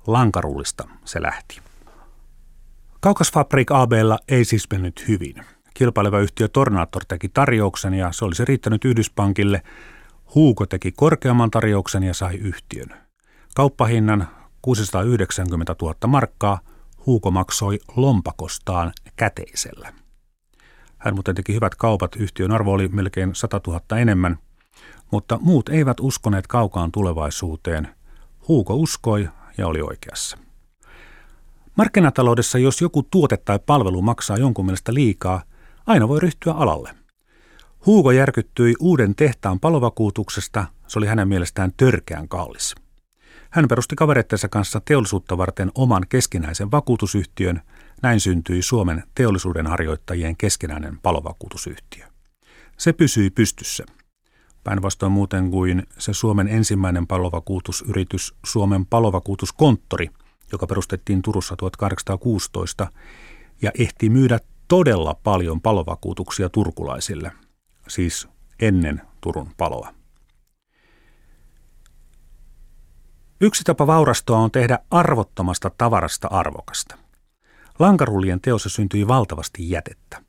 Lankarullista 0.07 0.89
se 1.05 1.23
lähti. 1.23 1.61
Kaukasfabrik 3.01 3.71
ABlla 3.71 4.19
ei 4.29 4.45
siis 4.45 4.67
mennyt 4.73 5.09
hyvin. 5.09 5.35
Kilpaileva 5.75 6.19
yhtiö 6.19 6.49
Tornator 6.49 7.05
teki 7.09 7.29
tarjouksen 7.29 7.95
ja 7.95 8.13
se 8.13 8.25
olisi 8.25 8.45
riittänyt 8.45 8.85
Yhdyspankille. 8.85 9.63
Huuko 10.35 10.67
teki 10.67 10.93
korkeamman 10.93 11.51
tarjouksen 11.51 12.03
ja 12.03 12.15
sai 12.15 12.35
yhtiön. 12.35 12.89
Kauppahinnan 13.55 14.29
690 14.63 15.77
000 15.83 15.95
markkaa 16.07 16.61
Huuko 17.07 17.31
maksoi 17.31 17.79
lompakostaan 17.97 18.93
käteisellä. 19.17 19.93
Hän 20.99 21.15
muuten 21.15 21.35
teki 21.35 21.55
hyvät 21.55 21.75
kaupat, 21.75 22.17
yhtiön 22.17 22.53
arvo 22.53 22.73
oli 22.73 22.89
melkein 22.89 23.35
100 23.35 23.61
000 23.67 23.99
enemmän, 23.99 24.39
mutta 25.11 25.39
muut 25.43 25.69
eivät 25.69 26.01
uskoneet 26.01 26.47
kaukaan 26.47 26.93
tulevaisuuteen. 26.93 27.89
Huuko 28.49 28.75
uskoi 28.75 29.29
ja 29.59 29.67
oli 29.67 29.81
oikeassa. 29.81 30.39
Markkinataloudessa, 31.77 32.59
jos 32.59 32.81
joku 32.81 33.03
tuote 33.03 33.37
tai 33.37 33.59
palvelu 33.67 34.03
maksaa 34.03 34.37
jonkun 34.37 34.67
mielestä 34.67 34.95
liikaa, 34.95 35.43
aina 35.87 36.09
voi 36.09 36.21
ryhtyä 36.21 36.53
alalle. 36.53 36.91
Huuko 37.87 38.11
järkyttyi 38.11 38.75
uuden 38.81 39.15
tehtaan 39.15 39.61
palovakuutuksesta, 39.61 40.65
se 40.87 40.99
oli 40.99 41.07
hänen 41.07 41.29
mielestään 41.29 41.73
törkeän 41.77 42.29
kallis. 42.29 42.75
Hän 43.51 43.69
perusti 43.69 43.97
kavereittensa 43.97 44.49
kanssa 44.49 44.81
teollisuutta 44.85 45.39
varten 45.39 45.73
oman 45.75 46.03
keskinäisen 46.09 46.71
vakuutusyhtiön, 46.71 47.63
näin 48.03 48.21
syntyi 48.21 48.63
Suomen 48.63 49.03
teollisuuden 49.15 49.67
harjoittajien 49.67 50.37
keskinäinen 50.37 50.99
palovakuutusyhtiö. 51.03 52.07
Se 52.77 52.93
pysyi 52.93 53.31
pystyssä. 53.31 53.85
Päinvastoin 54.65 55.13
muuten 55.13 55.51
kuin 55.51 55.87
se 55.99 56.15
Suomen 56.15 56.49
ensimmäinen 56.49 57.07
palovakuutusyritys 57.07 58.35
Suomen 58.45 58.87
palovakuutuskonttori– 58.87 60.11
joka 60.53 60.67
perustettiin 60.67 61.23
Turussa 61.23 61.57
1816 61.57 62.87
ja 63.63 63.71
ehti 63.79 64.11
myydä 64.11 64.39
todella 64.69 65.15
paljon 65.23 65.61
palovakuutuksia 65.61 66.49
turkulaisille, 66.49 67.33
siis 67.89 68.29
ennen 68.61 69.03
Turun 69.21 69.51
paloa. 69.57 69.95
Yksi 73.41 73.65
tapa 73.65 73.87
vaurastua 73.87 74.39
on 74.39 74.51
tehdä 74.51 74.79
arvottomasta 74.91 75.71
tavarasta 75.79 76.29
arvokasta. 76.29 77.06
Lankarullien 77.79 78.41
teossa 78.41 78.69
syntyi 78.69 79.09
valtavasti 79.09 79.71
jätettä. 79.71 80.23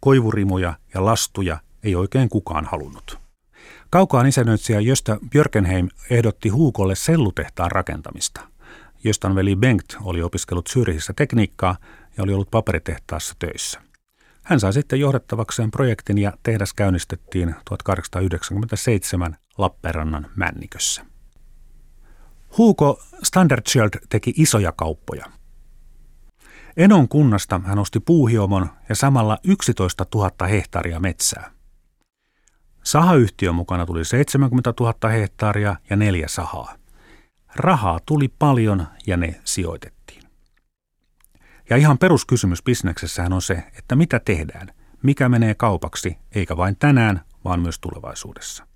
Koivurimoja 0.00 0.74
ja 0.94 1.04
lastuja 1.04 1.60
ei 1.82 1.94
oikein 1.94 2.28
kukaan 2.28 2.64
halunnut. 2.64 3.18
Kaukaan 3.90 4.26
isännöitsijä 4.26 4.80
Jöstä 4.80 5.16
Björkenheim 5.30 5.88
ehdotti 6.10 6.48
Huukolle 6.48 6.94
sellutehtaan 6.94 7.70
rakentamista– 7.70 8.40
Jostan 9.04 9.34
veli 9.34 9.56
Bengt 9.56 9.96
oli 10.02 10.22
opiskellut 10.22 10.66
Syrihissä 10.66 11.12
tekniikkaa 11.16 11.76
ja 12.16 12.24
oli 12.24 12.32
ollut 12.32 12.50
paperitehtaassa 12.50 13.34
töissä. 13.38 13.80
Hän 14.42 14.60
sai 14.60 14.72
sitten 14.72 15.00
johdettavakseen 15.00 15.70
projektin 15.70 16.18
ja 16.18 16.32
tehdas 16.42 16.74
käynnistettiin 16.74 17.54
1897 17.64 19.36
Lappeenrannan 19.58 20.26
Männikössä. 20.36 21.06
Huuko 22.58 23.02
Standardschild 23.22 23.90
teki 24.08 24.34
isoja 24.36 24.72
kauppoja. 24.72 25.26
Enon 26.78 27.08
kunnasta 27.08 27.60
hän 27.64 27.78
osti 27.78 28.00
puuhiomon 28.00 28.70
ja 28.88 28.94
samalla 28.94 29.38
11 29.44 30.06
000 30.14 30.46
hehtaaria 30.46 31.00
metsää. 31.00 31.50
Sahayhtiön 32.82 33.54
mukana 33.54 33.86
tuli 33.86 34.04
70 34.04 34.74
000 34.80 35.08
hehtaaria 35.08 35.76
ja 35.90 35.96
neljä 35.96 36.28
sahaa. 36.28 36.74
Rahaa 37.56 38.00
tuli 38.06 38.28
paljon 38.38 38.86
ja 39.06 39.16
ne 39.16 39.40
sijoitettiin. 39.44 40.22
Ja 41.70 41.76
ihan 41.76 41.98
peruskysymys 41.98 42.62
bisneksessähän 42.62 43.32
on 43.32 43.42
se, 43.42 43.64
että 43.78 43.96
mitä 43.96 44.20
tehdään, 44.20 44.68
mikä 45.02 45.28
menee 45.28 45.54
kaupaksi, 45.54 46.18
eikä 46.34 46.56
vain 46.56 46.76
tänään, 46.78 47.20
vaan 47.44 47.60
myös 47.60 47.78
tulevaisuudessa. 47.78 48.66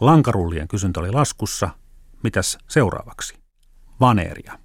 Lankarullien 0.00 0.68
kysyntä 0.68 1.00
oli 1.00 1.10
laskussa. 1.10 1.70
Mitäs 2.22 2.58
seuraavaksi? 2.68 3.34
Vaneeria. 4.00 4.63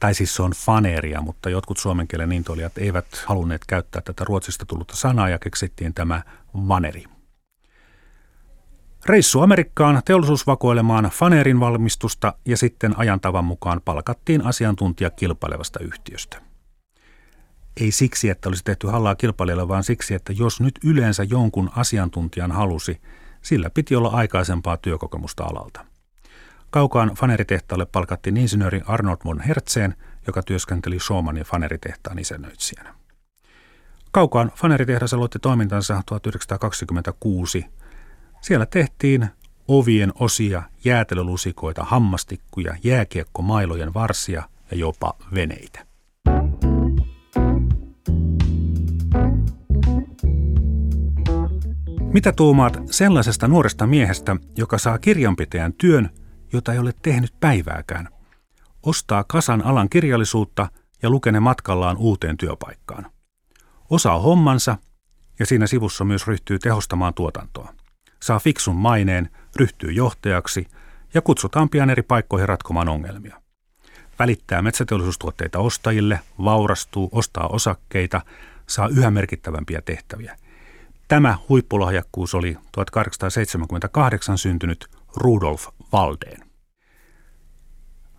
Tai 0.00 0.14
siis 0.14 0.34
se 0.34 0.42
on 0.42 0.50
faneeria, 0.50 1.20
mutta 1.20 1.50
jotkut 1.50 1.78
suomen 1.78 2.08
kielen 2.08 2.32
intoilijat 2.32 2.78
eivät 2.78 3.06
halunneet 3.26 3.64
käyttää 3.66 4.02
tätä 4.02 4.24
ruotsista 4.24 4.66
tullutta 4.66 4.96
sanaa 4.96 5.28
ja 5.28 5.38
keksittiin 5.38 5.94
tämä 5.94 6.22
vaneri. 6.54 7.04
Reissu 9.06 9.40
Amerikkaan 9.40 10.02
teollisuusvakoilemaan 10.04 11.04
Fanerin 11.04 11.60
valmistusta 11.60 12.34
ja 12.44 12.56
sitten 12.56 12.98
ajantavan 12.98 13.44
mukaan 13.44 13.80
palkattiin 13.84 14.46
asiantuntija 14.46 15.10
kilpailevasta 15.10 15.80
yhtiöstä. 15.80 16.42
Ei 17.80 17.90
siksi, 17.92 18.28
että 18.28 18.48
olisi 18.48 18.64
tehty 18.64 18.86
hallaa 18.86 19.14
kilpailijalle, 19.14 19.68
vaan 19.68 19.84
siksi, 19.84 20.14
että 20.14 20.32
jos 20.32 20.60
nyt 20.60 20.78
yleensä 20.84 21.22
jonkun 21.22 21.70
asiantuntijan 21.76 22.52
halusi, 22.52 23.00
sillä 23.42 23.70
piti 23.70 23.96
olla 23.96 24.08
aikaisempaa 24.08 24.76
työkokemusta 24.76 25.44
alalta. 25.44 25.87
Kaukaan 26.70 27.10
faneritehtaalle 27.14 27.86
palkattiin 27.86 28.36
insinööri 28.36 28.82
Arnold 28.86 29.18
von 29.24 29.40
Hertzeen, 29.40 29.94
joka 30.26 30.42
työskenteli 30.42 30.98
ja 31.38 31.44
faneritehtaan 31.44 32.18
isännöitsijänä. 32.18 32.94
Kaukaan 34.10 34.52
faneritehdas 34.56 35.14
aloitti 35.14 35.38
toimintansa 35.38 36.02
1926. 36.06 37.64
Siellä 38.40 38.66
tehtiin 38.66 39.26
ovien 39.68 40.12
osia, 40.14 40.62
jäätelölusikoita, 40.84 41.84
hammastikkuja, 41.84 42.74
jääkiekkomailojen 42.84 43.94
varsia 43.94 44.42
ja 44.70 44.76
jopa 44.76 45.14
veneitä. 45.34 45.86
Mitä 52.12 52.32
tuumaat 52.32 52.78
sellaisesta 52.90 53.48
nuoresta 53.48 53.86
miehestä, 53.86 54.36
joka 54.56 54.78
saa 54.78 54.98
kirjanpitäjän 54.98 55.72
työn, 55.72 56.10
jota 56.52 56.72
ei 56.72 56.78
ole 56.78 56.92
tehnyt 57.02 57.34
päivääkään? 57.40 58.08
Ostaa 58.82 59.24
kasan 59.24 59.66
alan 59.66 59.88
kirjallisuutta 59.88 60.68
ja 61.02 61.10
lukene 61.10 61.40
matkallaan 61.40 61.96
uuteen 61.96 62.36
työpaikkaan. 62.36 63.10
Osaa 63.90 64.18
hommansa 64.18 64.76
ja 65.38 65.46
siinä 65.46 65.66
sivussa 65.66 66.04
myös 66.04 66.26
ryhtyy 66.26 66.58
tehostamaan 66.58 67.14
tuotantoa. 67.14 67.74
Saa 68.22 68.38
fiksun 68.38 68.76
maineen, 68.76 69.30
ryhtyy 69.56 69.92
johtajaksi 69.92 70.66
ja 71.14 71.22
kutsutaan 71.22 71.68
pian 71.68 71.90
eri 71.90 72.02
paikkoihin 72.02 72.48
ratkomaan 72.48 72.88
ongelmia. 72.88 73.42
Välittää 74.18 74.62
metsäteollisuustuotteita 74.62 75.58
ostajille, 75.58 76.20
vaurastuu, 76.44 77.08
ostaa 77.12 77.48
osakkeita, 77.48 78.20
saa 78.66 78.88
yhä 78.88 79.10
merkittävämpiä 79.10 79.82
tehtäviä– 79.82 80.36
Tämä 81.08 81.38
huippulahjakkuus 81.48 82.34
oli 82.34 82.56
1878 82.72 84.38
syntynyt 84.38 84.86
Rudolf 85.16 85.66
Valdeen. 85.92 86.48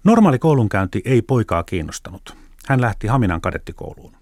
Normaali 0.04 0.40
koulunkäynti 0.40 1.02
ei 1.06 1.22
poikaa 1.22 1.64
kiinnostanut. 1.64 2.38
Hän 2.68 2.82
lähti 2.82 3.08
Haminan 3.08 3.42
kadettikouluun. 3.42 4.16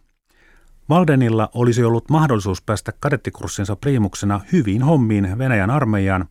Valdenilla 0.89 1.50
olisi 1.54 1.84
ollut 1.84 2.10
mahdollisuus 2.10 2.62
päästä 2.62 2.92
kadettikurssinsa 3.00 3.75
priimuksena 3.75 4.42
hyviin 4.51 4.84
hommiin 4.84 5.38
Venäjän 5.38 5.70
armeijaan, 5.70 6.25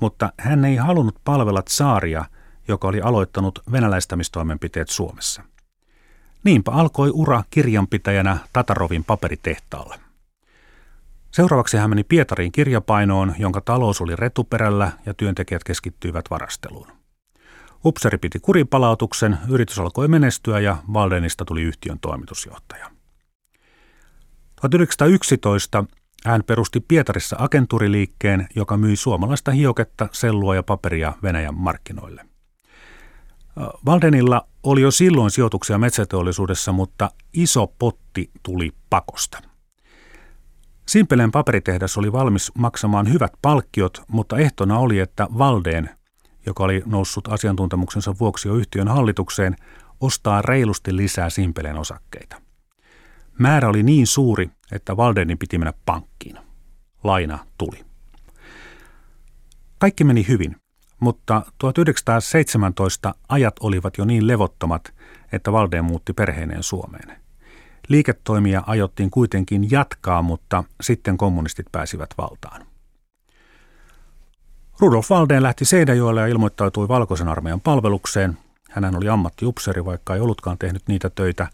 mutta 0.00 0.32
hän 0.38 0.64
ei 0.64 0.76
halunnut 0.76 1.18
palvella 1.24 1.62
saaria, 1.68 2.24
joka 2.68 2.88
oli 2.88 3.00
aloittanut 3.00 3.58
venäläistämistoimenpiteet 3.72 4.88
Suomessa. 4.88 5.42
Niinpä 6.44 6.72
alkoi 6.72 7.10
ura 7.14 7.42
kirjanpitäjänä 7.50 8.38
Tatarovin 8.52 9.04
paperitehtaalla. 9.04 10.09
Seuraavaksi 11.30 11.76
hän 11.76 11.90
meni 11.90 12.04
Pietariin 12.04 12.52
kirjapainoon, 12.52 13.34
jonka 13.38 13.60
talous 13.60 14.00
oli 14.00 14.16
retuperällä 14.16 14.92
ja 15.06 15.14
työntekijät 15.14 15.64
keskittyivät 15.64 16.24
varasteluun. 16.30 16.86
Upseri 17.84 18.18
piti 18.18 18.38
kuripalautuksen, 18.38 19.38
yritys 19.48 19.78
alkoi 19.78 20.08
menestyä 20.08 20.60
ja 20.60 20.76
Valdenista 20.92 21.44
tuli 21.44 21.62
yhtiön 21.62 21.98
toimitusjohtaja. 22.00 22.90
1911 24.60 25.84
hän 26.24 26.44
perusti 26.44 26.80
Pietarissa 26.80 27.36
agenturiliikkeen, 27.38 28.48
joka 28.56 28.76
myi 28.76 28.96
suomalaista 28.96 29.50
hioketta, 29.50 30.08
sellua 30.12 30.54
ja 30.54 30.62
paperia 30.62 31.12
Venäjän 31.22 31.54
markkinoille. 31.54 32.24
Valdenilla 33.86 34.46
oli 34.62 34.80
jo 34.80 34.90
silloin 34.90 35.30
sijoituksia 35.30 35.78
metsäteollisuudessa, 35.78 36.72
mutta 36.72 37.10
iso 37.32 37.66
potti 37.66 38.30
tuli 38.42 38.72
pakosta. 38.90 39.49
Simpelen 40.90 41.30
paperitehdas 41.30 41.98
oli 41.98 42.12
valmis 42.12 42.52
maksamaan 42.58 43.12
hyvät 43.12 43.32
palkkiot, 43.42 44.02
mutta 44.08 44.38
ehtona 44.38 44.78
oli, 44.78 44.98
että 44.98 45.26
Valdeen, 45.38 45.90
joka 46.46 46.64
oli 46.64 46.82
noussut 46.86 47.28
asiantuntemuksensa 47.28 48.14
vuoksi 48.20 48.48
jo 48.48 48.54
yhtiön 48.54 48.88
hallitukseen, 48.88 49.56
ostaa 50.00 50.42
reilusti 50.42 50.96
lisää 50.96 51.30
Simpeleen 51.30 51.78
osakkeita. 51.78 52.42
Määrä 53.38 53.68
oli 53.68 53.82
niin 53.82 54.06
suuri, 54.06 54.50
että 54.72 54.96
Valdenin 54.96 55.38
piti 55.38 55.58
mennä 55.58 55.72
pankkiin. 55.86 56.38
Laina 57.04 57.38
tuli. 57.58 57.84
Kaikki 59.78 60.04
meni 60.04 60.28
hyvin, 60.28 60.56
mutta 61.00 61.42
1917 61.58 63.14
ajat 63.28 63.54
olivat 63.60 63.98
jo 63.98 64.04
niin 64.04 64.26
levottomat, 64.26 64.94
että 65.32 65.52
Valdeen 65.52 65.84
muutti 65.84 66.12
perheineen 66.12 66.62
Suomeen. 66.62 67.19
Liiketoimia 67.90 68.62
ajottiin 68.66 69.10
kuitenkin 69.10 69.70
jatkaa, 69.70 70.22
mutta 70.22 70.64
sitten 70.80 71.16
kommunistit 71.16 71.66
pääsivät 71.72 72.10
valtaan. 72.18 72.66
Rudolf 74.80 75.10
Valdeen 75.10 75.42
lähti 75.42 75.64
Seinäjoelle 75.64 76.20
ja 76.20 76.26
ilmoittautui 76.26 76.88
valkoisen 76.88 77.28
armeijan 77.28 77.60
palvelukseen. 77.60 78.38
Hän 78.70 78.96
oli 78.96 79.08
ammattiupseri, 79.08 79.84
vaikka 79.84 80.14
ei 80.14 80.20
ollutkaan 80.20 80.58
tehnyt 80.58 80.82
niitä 80.88 81.10
töitä. 81.10 81.46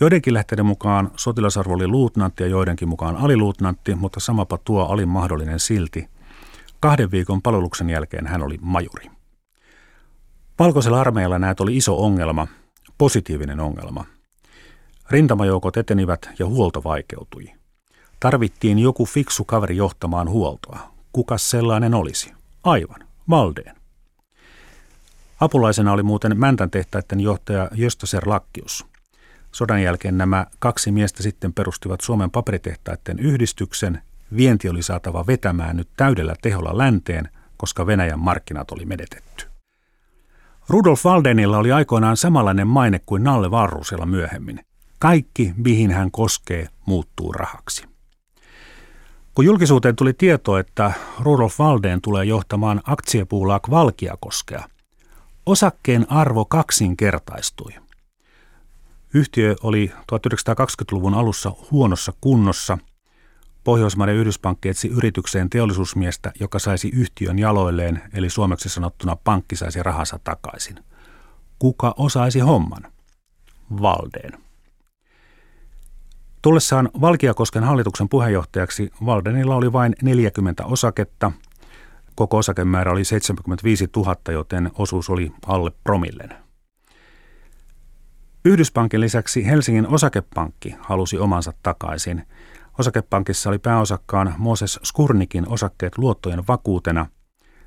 Joidenkin 0.00 0.34
lähteiden 0.34 0.66
mukaan 0.66 1.10
sotilasarvo 1.16 1.74
oli 1.74 1.86
luutnantti 1.86 2.42
ja 2.42 2.48
joidenkin 2.48 2.88
mukaan 2.88 3.16
aliluutnantti, 3.16 3.94
mutta 3.94 4.20
samapa 4.20 4.58
tuo 4.64 4.84
alin 4.84 5.08
mahdollinen 5.08 5.60
silti. 5.60 6.08
Kahden 6.80 7.10
viikon 7.10 7.42
palveluksen 7.42 7.90
jälkeen 7.90 8.26
hän 8.26 8.42
oli 8.42 8.58
majuri. 8.60 9.10
Valkoisella 10.58 11.00
armeijalla 11.00 11.38
näet 11.38 11.60
oli 11.60 11.76
iso 11.76 12.04
ongelma, 12.04 12.46
positiivinen 12.98 13.60
ongelma– 13.60 14.04
Rintamajoukot 15.12 15.76
etenivät 15.76 16.30
ja 16.38 16.46
huolto 16.46 16.84
vaikeutui. 16.84 17.52
Tarvittiin 18.20 18.78
joku 18.78 19.06
fiksu 19.06 19.44
kaveri 19.44 19.76
johtamaan 19.76 20.28
huoltoa. 20.28 20.78
Kuka 21.12 21.38
sellainen 21.38 21.94
olisi? 21.94 22.32
Aivan, 22.64 23.00
Valdeen. 23.30 23.76
Apulaisena 25.40 25.92
oli 25.92 26.02
muuten 26.02 26.38
Mäntän 26.38 26.70
tehtaiden 26.70 27.20
johtaja 27.20 27.68
Jöstöser 27.74 28.28
Lakkius. 28.28 28.86
Sodan 29.52 29.82
jälkeen 29.82 30.18
nämä 30.18 30.46
kaksi 30.58 30.92
miestä 30.92 31.22
sitten 31.22 31.52
perustivat 31.52 32.00
Suomen 32.00 32.30
paperitehtaiden 32.30 33.18
yhdistyksen. 33.18 34.02
Vienti 34.36 34.68
oli 34.68 34.82
saatava 34.82 35.26
vetämään 35.26 35.76
nyt 35.76 35.88
täydellä 35.96 36.34
teholla 36.42 36.78
länteen, 36.78 37.28
koska 37.56 37.86
Venäjän 37.86 38.20
markkinat 38.20 38.70
oli 38.70 38.84
menetetty. 38.84 39.44
Rudolf 40.68 41.04
Valdenilla 41.04 41.58
oli 41.58 41.72
aikoinaan 41.72 42.16
samanlainen 42.16 42.66
maine 42.66 43.00
kuin 43.06 43.24
Nalle 43.24 43.50
Varrusella 43.50 44.06
myöhemmin. 44.06 44.60
Kaikki, 45.02 45.52
mihin 45.56 45.90
hän 45.90 46.10
koskee, 46.10 46.68
muuttuu 46.86 47.32
rahaksi. 47.32 47.84
Kun 49.34 49.44
julkisuuteen 49.44 49.96
tuli 49.96 50.12
tieto, 50.12 50.58
että 50.58 50.92
Rudolf 51.20 51.58
Valdeen 51.58 52.00
tulee 52.00 52.24
johtamaan 52.24 52.80
aktiepuulaak 52.84 53.70
Valkiakoskea, 53.70 54.68
osakkeen 55.46 56.10
arvo 56.10 56.44
kaksinkertaistui. 56.44 57.72
Yhtiö 59.14 59.56
oli 59.62 59.92
1920-luvun 59.96 61.14
alussa 61.14 61.52
huonossa 61.70 62.12
kunnossa. 62.20 62.78
Pohjoismaiden 63.64 64.16
Yhdyspankki 64.16 64.68
etsi 64.68 64.88
yritykseen 64.88 65.50
teollisuusmiestä, 65.50 66.32
joka 66.40 66.58
saisi 66.58 66.88
yhtiön 66.88 67.38
jaloilleen, 67.38 68.02
eli 68.14 68.30
suomeksi 68.30 68.68
sanottuna 68.68 69.16
pankki 69.16 69.56
saisi 69.56 69.82
rahansa 69.82 70.18
takaisin. 70.24 70.78
Kuka 71.58 71.94
osaisi 71.96 72.40
homman? 72.40 72.92
Valdeen. 73.82 74.41
Tullessaan 76.42 76.90
Valkiakosken 77.00 77.64
hallituksen 77.64 78.08
puheenjohtajaksi 78.08 78.90
Valdenilla 79.06 79.56
oli 79.56 79.72
vain 79.72 79.94
40 80.02 80.64
osaketta. 80.64 81.32
Koko 82.14 82.38
osakemäärä 82.38 82.92
oli 82.92 83.04
75 83.04 83.88
000, 83.96 84.16
joten 84.32 84.70
osuus 84.78 85.10
oli 85.10 85.32
alle 85.46 85.70
promillen. 85.84 86.30
Yhdyspankin 88.44 89.00
lisäksi 89.00 89.46
Helsingin 89.46 89.86
osakepankki 89.86 90.74
halusi 90.80 91.18
omansa 91.18 91.52
takaisin. 91.62 92.26
Osakepankissa 92.78 93.50
oli 93.50 93.58
pääosakkaan 93.58 94.34
Moses 94.38 94.80
Skurnikin 94.84 95.48
osakkeet 95.48 95.98
luottojen 95.98 96.46
vakuutena. 96.48 97.06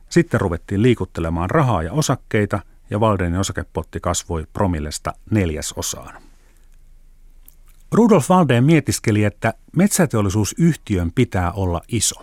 Sitten 0.09 0.41
ruvettiin 0.41 0.81
liikuttelemaan 0.81 1.49
rahaa 1.49 1.83
ja 1.83 1.93
osakkeita 1.93 2.59
ja 2.89 2.99
Valdenin 2.99 3.39
osakepotti 3.39 3.99
kasvoi 3.99 4.47
promillesta 4.53 5.13
neljäsosaan. 5.31 6.34
Rudolf 7.95 8.29
Valdeen 8.29 8.63
mietiskeli, 8.63 9.23
että 9.23 9.53
metsäteollisuusyhtiön 9.75 11.11
pitää 11.11 11.51
olla 11.51 11.81
iso. 11.87 12.15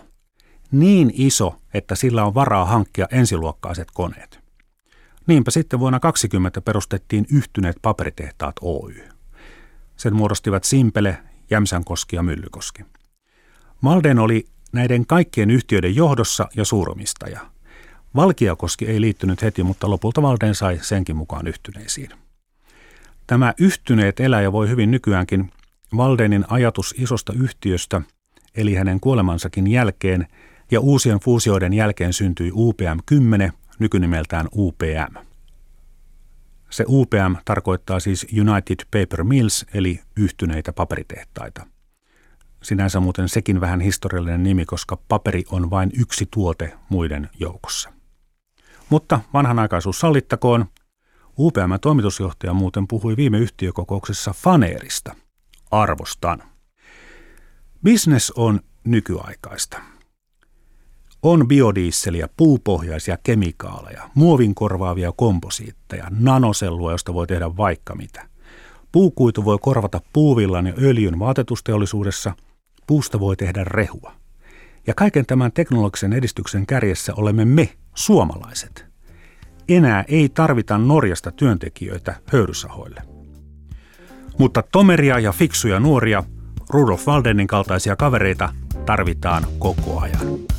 Niin 0.71 1.11
iso, 1.13 1.55
että 1.73 1.95
sillä 1.95 2.25
on 2.25 2.33
varaa 2.33 2.65
hankkia 2.65 3.07
ensiluokkaiset 3.11 3.87
koneet. 3.93 4.39
Niinpä 5.27 5.51
sitten 5.51 5.79
vuonna 5.79 5.99
2020 5.99 6.61
perustettiin 6.61 7.25
yhtyneet 7.31 7.75
paperitehtaat 7.81 8.55
Oy. 8.61 8.95
Sen 9.95 10.15
muodostivat 10.15 10.63
Simpele, 10.63 11.17
Jämsänkoski 11.49 12.15
ja 12.15 12.23
Myllykoski. 12.23 12.83
Malden 13.81 14.19
oli 14.19 14.45
näiden 14.71 15.05
kaikkien 15.05 15.51
yhtiöiden 15.51 15.95
johdossa 15.95 16.47
ja 16.55 16.65
suuromistaja. 16.65 17.39
Valkiakoski 18.15 18.85
ei 18.85 19.01
liittynyt 19.01 19.41
heti, 19.41 19.63
mutta 19.63 19.89
lopulta 19.89 20.21
Valden 20.21 20.55
sai 20.55 20.79
senkin 20.81 21.15
mukaan 21.15 21.47
yhtyneisiin. 21.47 22.09
Tämä 23.27 23.53
yhtyneet 23.59 24.19
eläjä 24.19 24.51
voi 24.51 24.69
hyvin 24.69 24.91
nykyäänkin 24.91 25.51
Valdenin 25.97 26.45
ajatus 26.47 26.95
isosta 26.97 27.33
yhtiöstä, 27.33 28.01
eli 28.55 28.75
hänen 28.75 28.99
kuolemansakin 28.99 29.67
jälkeen, 29.67 30.27
ja 30.71 30.79
uusien 30.79 31.19
fuusioiden 31.19 31.73
jälkeen 31.73 32.13
syntyi 32.13 32.51
UPM 32.53 32.99
10, 33.05 33.53
nykynimeltään 33.79 34.47
UPM. 34.55 35.15
Se 36.69 36.85
UPM 36.87 37.35
tarkoittaa 37.45 37.99
siis 37.99 38.27
United 38.41 38.75
Paper 38.91 39.23
Mills, 39.23 39.65
eli 39.73 39.99
yhtyneitä 40.17 40.73
paperitehtaita. 40.73 41.67
Sinänsä 42.63 42.99
muuten 42.99 43.29
sekin 43.29 43.61
vähän 43.61 43.81
historiallinen 43.81 44.43
nimi, 44.43 44.65
koska 44.65 44.97
paperi 45.07 45.43
on 45.51 45.69
vain 45.69 45.91
yksi 45.99 46.27
tuote 46.31 46.73
muiden 46.89 47.29
joukossa. 47.39 47.89
Mutta 48.89 49.19
vanhanaikaisuus 49.33 49.99
sallittakoon. 49.99 50.65
UPM-toimitusjohtaja 51.39 52.53
muuten 52.53 52.87
puhui 52.87 53.17
viime 53.17 53.37
yhtiökokouksessa 53.37 54.33
faneerista. 54.33 55.15
Arvostan. 55.73 56.43
Business 57.83 58.31
on 58.31 58.59
nykyaikaista. 58.83 59.77
On 61.23 61.47
biodiisseliä, 61.47 62.29
puupohjaisia 62.37 63.17
kemikaaleja, 63.23 64.09
muovin 64.15 64.55
korvaavia 64.55 65.11
komposiitteja, 65.11 66.07
nanosellua, 66.19 66.91
josta 66.91 67.13
voi 67.13 67.27
tehdä 67.27 67.57
vaikka 67.57 67.95
mitä. 67.95 68.27
Puukuitu 68.91 69.45
voi 69.45 69.57
korvata 69.61 70.01
puuvillan 70.13 70.67
ja 70.67 70.73
öljyn 70.81 71.19
vaatetusteollisuudessa, 71.19 72.33
puusta 72.87 73.19
voi 73.19 73.35
tehdä 73.35 73.63
rehua. 73.63 74.13
Ja 74.87 74.93
kaiken 74.93 75.25
tämän 75.25 75.51
teknologisen 75.51 76.13
edistyksen 76.13 76.65
kärjessä 76.65 77.13
olemme 77.15 77.45
me, 77.45 77.69
suomalaiset. 77.95 78.85
Enää 79.69 80.03
ei 80.07 80.29
tarvita 80.29 80.77
Norjasta 80.77 81.31
työntekijöitä 81.31 82.15
höyrysahoille. 82.25 83.12
Mutta 84.37 84.63
tomeria 84.71 85.19
ja 85.19 85.31
fiksuja 85.31 85.79
nuoria, 85.79 86.23
Rudolf 86.69 87.07
Waldenin 87.07 87.47
kaltaisia 87.47 87.95
kavereita 87.95 88.49
tarvitaan 88.85 89.43
koko 89.59 89.99
ajan. 89.99 90.52